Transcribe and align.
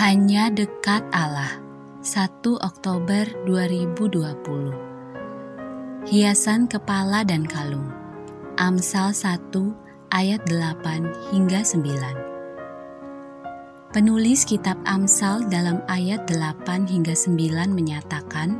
Hanya 0.00 0.48
dekat 0.48 1.04
Allah. 1.12 1.60
1 2.00 2.40
Oktober 2.64 3.28
2020 3.44 4.08
Hiasan 6.08 6.64
kepala 6.64 7.20
dan 7.20 7.44
kalung. 7.44 7.84
Amsal 8.56 9.12
1 9.12 9.52
ayat 10.08 10.40
8 10.48 11.36
hingga 11.36 11.60
9 11.60 13.92
Penulis 13.92 14.48
kitab 14.48 14.80
Amsal 14.88 15.44
dalam 15.52 15.84
ayat 15.84 16.24
8 16.32 16.88
hingga 16.88 17.12
9 17.12 17.36
menyatakan 17.68 18.56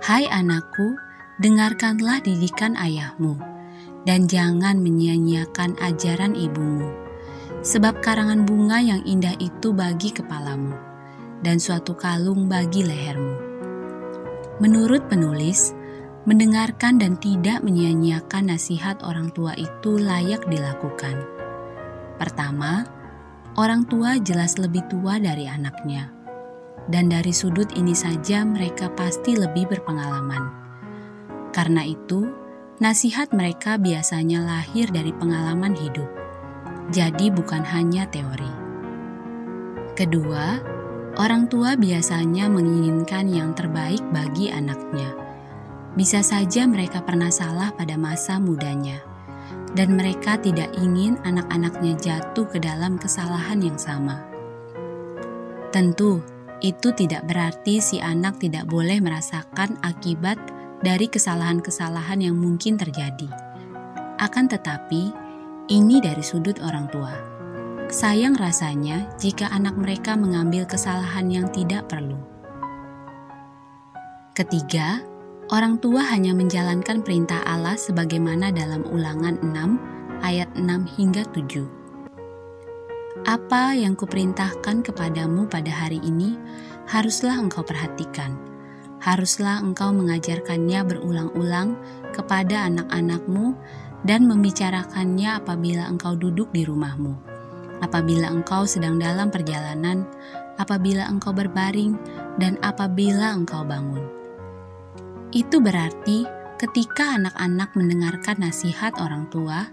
Hai 0.00 0.32
anakku, 0.32 0.96
dengarkanlah 1.44 2.24
didikan 2.24 2.72
ayahmu 2.80 3.36
dan 4.08 4.24
jangan 4.24 4.80
menyia-nyiakan 4.80 5.76
ajaran 5.76 6.32
ibumu 6.32 7.07
sebab 7.62 7.98
karangan 7.98 8.46
bunga 8.46 8.78
yang 8.78 9.02
indah 9.02 9.34
itu 9.42 9.74
bagi 9.74 10.14
kepalamu, 10.14 10.74
dan 11.42 11.58
suatu 11.58 11.94
kalung 11.98 12.46
bagi 12.46 12.86
lehermu. 12.86 13.36
Menurut 14.62 15.06
penulis, 15.06 15.74
mendengarkan 16.26 16.98
dan 16.98 17.14
tidak 17.18 17.62
menyia-nyiakan 17.62 18.54
nasihat 18.54 18.98
orang 19.06 19.30
tua 19.34 19.54
itu 19.54 19.98
layak 19.98 20.42
dilakukan. 20.50 21.22
Pertama, 22.18 22.86
orang 23.54 23.86
tua 23.86 24.18
jelas 24.18 24.58
lebih 24.58 24.82
tua 24.90 25.22
dari 25.22 25.46
anaknya, 25.46 26.10
dan 26.90 27.06
dari 27.10 27.30
sudut 27.30 27.70
ini 27.74 27.94
saja 27.94 28.42
mereka 28.42 28.90
pasti 28.90 29.38
lebih 29.38 29.70
berpengalaman. 29.70 30.50
Karena 31.54 31.86
itu, 31.86 32.26
nasihat 32.82 33.30
mereka 33.34 33.78
biasanya 33.78 34.42
lahir 34.42 34.90
dari 34.90 35.10
pengalaman 35.14 35.74
hidup 35.74 36.17
jadi 36.88 37.28
bukan 37.28 37.60
hanya 37.64 38.08
teori. 38.08 38.52
Kedua, 39.92 40.56
orang 41.20 41.50
tua 41.50 41.76
biasanya 41.76 42.48
menginginkan 42.48 43.28
yang 43.28 43.52
terbaik 43.52 44.00
bagi 44.14 44.48
anaknya. 44.48 45.12
Bisa 45.98 46.22
saja 46.22 46.64
mereka 46.64 47.02
pernah 47.02 47.28
salah 47.28 47.74
pada 47.74 47.98
masa 47.98 48.38
mudanya, 48.38 49.02
dan 49.74 49.98
mereka 49.98 50.38
tidak 50.38 50.70
ingin 50.78 51.18
anak-anaknya 51.26 51.98
jatuh 51.98 52.46
ke 52.46 52.62
dalam 52.62 52.96
kesalahan 52.96 53.58
yang 53.58 53.76
sama. 53.76 54.22
Tentu, 55.74 56.22
itu 56.64 56.94
tidak 56.96 57.26
berarti 57.28 57.82
si 57.82 58.00
anak 58.00 58.40
tidak 58.40 58.64
boleh 58.70 59.02
merasakan 59.02 59.76
akibat 59.84 60.38
dari 60.80 61.10
kesalahan-kesalahan 61.10 62.22
yang 62.22 62.38
mungkin 62.38 62.78
terjadi. 62.78 63.28
Akan 64.18 64.46
tetapi, 64.46 65.27
ini 65.68 66.00
dari 66.00 66.24
sudut 66.24 66.56
orang 66.64 66.88
tua. 66.88 67.12
Sayang 67.88 68.36
rasanya 68.36 69.08
jika 69.16 69.48
anak 69.48 69.76
mereka 69.76 70.16
mengambil 70.16 70.68
kesalahan 70.68 71.28
yang 71.28 71.48
tidak 71.52 71.88
perlu. 71.88 72.20
Ketiga, 74.36 75.00
orang 75.48 75.80
tua 75.80 76.04
hanya 76.08 76.36
menjalankan 76.36 77.00
perintah 77.00 77.40
Allah 77.48 77.76
sebagaimana 77.76 78.52
dalam 78.52 78.84
ulangan 78.88 79.40
6 79.40 80.24
ayat 80.24 80.48
6 80.56 80.68
hingga 81.00 81.24
7. 81.32 81.64
Apa 83.24 83.74
yang 83.74 83.96
kuperintahkan 83.96 84.84
kepadamu 84.84 85.48
pada 85.48 85.72
hari 85.72 86.00
ini 86.04 86.36
haruslah 86.88 87.36
engkau 87.36 87.64
perhatikan. 87.66 88.36
Haruslah 89.02 89.58
engkau 89.62 89.90
mengajarkannya 89.90 90.80
berulang-ulang 90.86 91.74
kepada 92.14 92.66
anak-anakmu 92.66 93.58
dan 94.06 94.30
membicarakannya 94.30 95.38
apabila 95.42 95.90
engkau 95.90 96.14
duduk 96.14 96.50
di 96.54 96.62
rumahmu, 96.62 97.18
apabila 97.82 98.30
engkau 98.30 98.66
sedang 98.68 98.98
dalam 98.98 99.30
perjalanan, 99.30 100.06
apabila 100.58 101.06
engkau 101.06 101.34
berbaring, 101.34 101.98
dan 102.38 102.58
apabila 102.62 103.34
engkau 103.34 103.66
bangun. 103.66 104.02
Itu 105.34 105.58
berarti 105.58 106.24
ketika 106.58 107.18
anak-anak 107.18 107.74
mendengarkan 107.74 108.42
nasihat 108.42 108.94
orang 108.98 109.30
tua, 109.30 109.66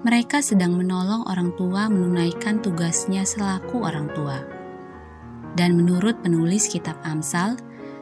mereka 0.00 0.40
sedang 0.40 0.80
menolong 0.80 1.28
orang 1.28 1.52
tua 1.60 1.90
menunaikan 1.92 2.62
tugasnya 2.64 3.26
selaku 3.26 3.84
orang 3.84 4.08
tua. 4.16 4.40
Dan 5.58 5.76
menurut 5.76 6.22
penulis 6.22 6.70
kitab 6.70 6.96
Amsal, 7.04 7.58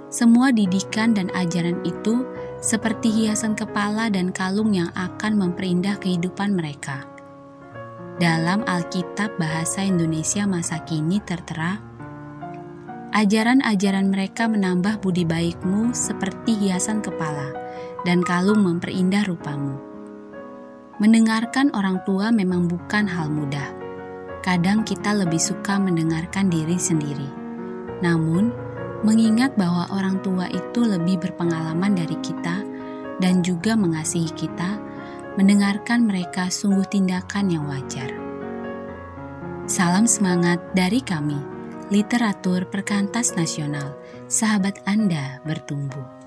semua 0.08 0.52
didikan 0.52 1.12
dan 1.12 1.28
ajaran 1.36 1.80
itu 1.84 2.24
seperti 2.58 3.10
hiasan 3.14 3.54
kepala 3.54 4.10
dan 4.10 4.34
kalung 4.34 4.74
yang 4.74 4.90
akan 4.98 5.38
memperindah 5.38 5.94
kehidupan 6.02 6.54
mereka. 6.58 7.06
Dalam 8.18 8.66
Alkitab 8.66 9.38
Bahasa 9.38 9.86
Indonesia 9.86 10.42
masa 10.42 10.82
kini 10.82 11.22
tertera, 11.22 11.78
ajaran-ajaran 13.14 14.10
mereka 14.10 14.50
menambah 14.50 14.98
budi 14.98 15.22
baikmu 15.22 15.94
seperti 15.94 16.66
hiasan 16.66 16.98
kepala 16.98 17.54
dan 18.02 18.26
kalung 18.26 18.66
memperindah 18.66 19.22
rupamu. 19.22 19.78
Mendengarkan 20.98 21.70
orang 21.78 22.02
tua 22.02 22.34
memang 22.34 22.66
bukan 22.66 23.06
hal 23.06 23.30
mudah. 23.30 23.70
Kadang 24.42 24.82
kita 24.82 25.14
lebih 25.14 25.38
suka 25.38 25.78
mendengarkan 25.78 26.50
diri 26.50 26.74
sendiri. 26.74 27.30
Namun, 28.02 28.50
mengingat 29.06 29.54
bahwa 29.54 29.86
orang 29.94 30.18
tua 30.26 30.50
itu 30.50 30.82
lebih 30.82 31.22
berpengalaman 31.22 31.94
dari 31.94 32.18
kita 32.18 32.66
dan 33.22 33.42
juga 33.46 33.78
mengasihi 33.78 34.30
kita, 34.34 34.78
mendengarkan 35.38 36.06
mereka 36.06 36.50
sungguh 36.50 36.86
tindakan 36.86 37.46
yang 37.50 37.64
wajar. 37.70 38.10
Salam 39.68 40.08
semangat 40.08 40.58
dari 40.72 40.98
kami, 41.04 41.38
Literatur 41.92 42.66
Perkantas 42.66 43.36
Nasional, 43.36 43.94
sahabat 44.26 44.82
Anda 44.88 45.38
bertumbuh. 45.44 46.17